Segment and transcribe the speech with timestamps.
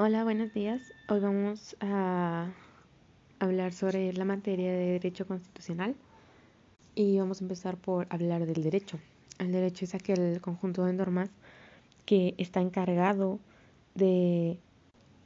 [0.00, 0.80] Hola, buenos días.
[1.08, 2.52] Hoy vamos a
[3.40, 5.96] hablar sobre la materia de derecho constitucional
[6.94, 9.00] y vamos a empezar por hablar del derecho.
[9.40, 11.30] El derecho es aquel conjunto de normas
[12.06, 13.40] que está encargado
[13.96, 14.60] de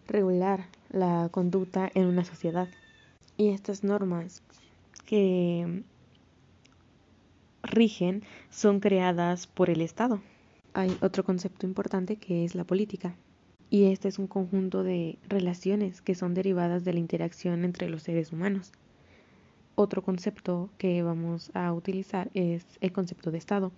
[0.08, 2.68] regular la conducta en una sociedad.
[3.36, 4.42] Y estas normas
[5.04, 5.82] que
[7.62, 10.22] rigen son creadas por el Estado.
[10.72, 13.14] Hay otro concepto importante que es la política
[13.72, 18.02] y este es un conjunto de relaciones que son derivadas de la interacción entre los
[18.02, 18.70] seres humanos.
[19.76, 23.72] Otro concepto que vamos a utilizar es el concepto de Estado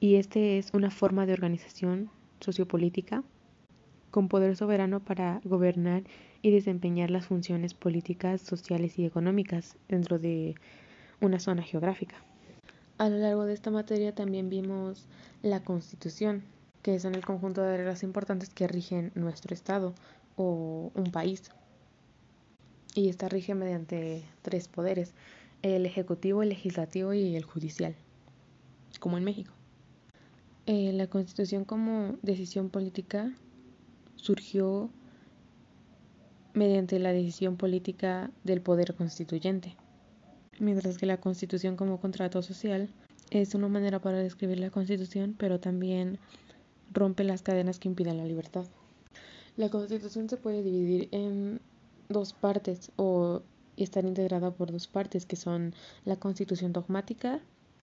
[0.00, 3.22] y este es una forma de organización sociopolítica
[4.10, 6.02] con poder soberano para gobernar
[6.42, 10.56] y desempeñar las funciones políticas, sociales y económicas dentro de
[11.20, 12.16] una zona geográfica.
[12.98, 15.06] A lo largo de esta materia también vimos
[15.42, 16.42] la Constitución,
[16.82, 19.94] que son el conjunto de reglas importantes que rigen nuestro Estado
[20.36, 21.50] o un país.
[22.94, 25.12] Y esta rige mediante tres poderes,
[25.62, 27.94] el ejecutivo, el legislativo y el judicial,
[29.00, 29.52] como en México.
[30.66, 33.32] Eh, la constitución como decisión política
[34.16, 34.90] surgió
[36.54, 39.76] mediante la decisión política del poder constituyente,
[40.58, 42.90] mientras que la constitución como contrato social
[43.30, 46.18] es una manera para describir la constitución, pero también
[46.92, 48.66] rompe las cadenas que impiden la libertad.
[49.56, 51.60] La Constitución se puede dividir en
[52.08, 53.42] dos partes o
[53.76, 57.40] estar integrada por dos partes, que son la Constitución dogmática,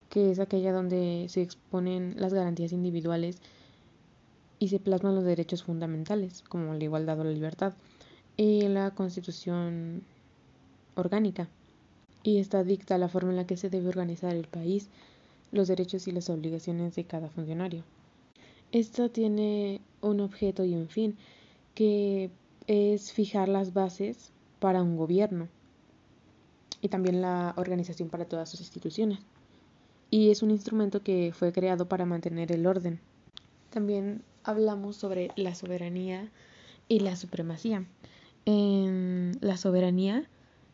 [0.09, 3.37] que es aquella donde se exponen las garantías individuales
[4.59, 7.73] y se plasman los derechos fundamentales, como la igualdad o la libertad,
[8.37, 10.03] y la Constitución
[10.95, 11.47] orgánica,
[12.23, 14.87] y esta dicta la forma en la que se debe organizar el país,
[15.51, 17.83] los derechos y las obligaciones de cada funcionario.
[18.71, 21.17] Esto tiene un objeto y un fin,
[21.73, 22.29] que
[22.67, 25.47] es fijar las bases para un gobierno
[26.81, 29.19] y también la organización para todas sus instituciones.
[30.11, 32.99] Y es un instrumento que fue creado para mantener el orden.
[33.69, 36.31] También hablamos sobre la soberanía
[36.87, 37.85] y la supremacía.
[38.45, 40.29] En la soberanía,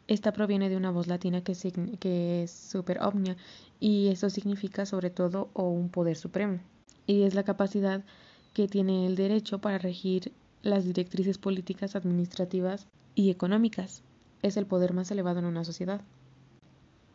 [0.07, 1.53] esta proviene de una voz latina que,
[1.99, 3.37] que es super omnia
[3.79, 6.59] y eso significa sobre todo o un poder supremo
[7.07, 8.03] y es la capacidad
[8.53, 10.31] que tiene el derecho para regir
[10.63, 14.03] las directrices políticas, administrativas y económicas.
[14.41, 16.01] Es el poder más elevado en una sociedad.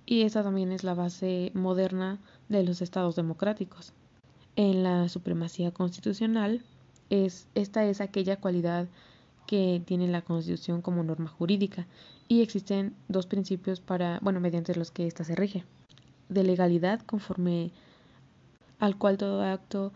[0.07, 3.93] Y esa también es la base moderna de los estados democráticos.
[4.55, 6.63] En la supremacía constitucional,
[7.11, 8.89] es, esta es aquella cualidad
[9.47, 11.87] que tiene la Constitución como norma jurídica
[12.29, 15.65] y existen dos principios para, bueno, mediante los que ésta se rige.
[16.29, 17.71] De legalidad conforme
[18.79, 19.93] al cual todo acto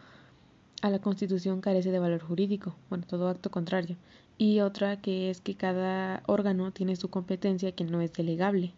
[0.82, 3.96] a la Constitución carece de valor jurídico, bueno, todo acto contrario,
[4.38, 8.72] y otra que es que cada órgano tiene su competencia que no es delegable.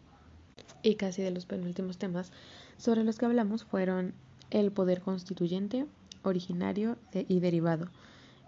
[0.82, 2.32] Y casi de los penúltimos temas
[2.76, 4.14] sobre los que hablamos fueron
[4.50, 5.86] el poder constituyente,
[6.24, 7.88] originario y derivado.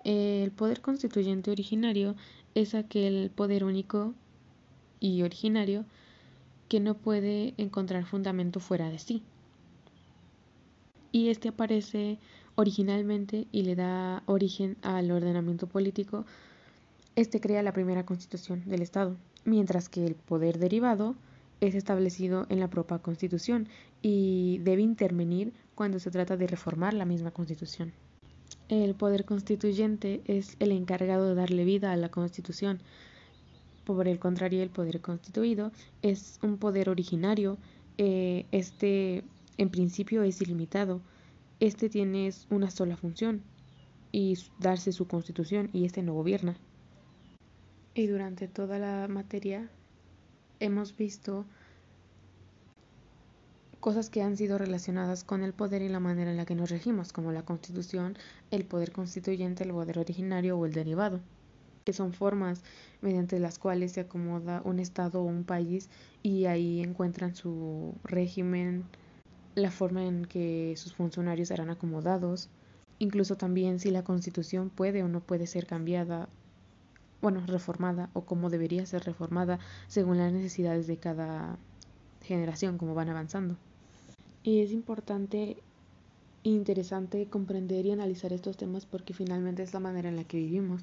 [0.03, 2.17] El poder constituyente originario
[2.55, 4.13] es aquel poder único
[5.01, 5.85] y originario
[6.69, 9.23] que no puede encontrar fundamento fuera de sí,
[11.15, 12.19] y este aparece
[12.57, 16.27] originalmente y le da origen al ordenamiento político.
[17.15, 21.15] Este crea la primera constitución del Estado, mientras que el poder derivado
[21.61, 23.69] es establecido en la propia constitución
[24.03, 27.93] y debe intervenir cuando se trata de reformar la misma constitución.
[28.69, 32.81] El poder constituyente es el encargado de darle vida a la constitución.
[33.85, 35.71] Por el contrario, el poder constituido
[36.03, 37.57] es un poder originario.
[37.99, 39.23] Eh, este
[39.59, 41.01] en principio es ilimitado.
[41.61, 43.43] Este tiene una sola función
[44.13, 46.57] y darse su constitución y este no gobierna.
[47.95, 49.69] Y durante toda la materia
[50.61, 51.45] hemos visto
[53.85, 56.71] cosas que han sido relacionadas con el poder y la manera en la que nos
[56.71, 58.17] regimos, como la constitución,
[58.51, 61.21] el poder constituyente, el poder originario o el derivado,
[61.85, 62.62] que son formas
[63.03, 65.91] mediante las cuales se acomoda un estado o un país
[66.23, 68.85] y ahí encuentran su régimen,
[69.55, 72.49] la forma en que sus funcionarios serán acomodados,
[72.99, 76.29] incluso también si la constitución puede o no puede ser cambiada,
[77.23, 81.59] bueno, reformada o cómo debería ser reformada según las necesidades de cada
[82.23, 83.56] generación, como van avanzando.
[84.43, 85.57] Y es importante
[86.45, 90.37] e interesante comprender y analizar estos temas porque finalmente es la manera en la que
[90.37, 90.83] vivimos.